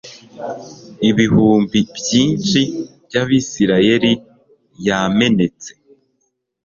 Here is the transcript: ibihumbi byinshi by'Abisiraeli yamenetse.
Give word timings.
ibihumbi 1.09 1.79
byinshi 1.97 2.61
by'Abisiraeli 3.05 4.11
yamenetse. 4.87 5.69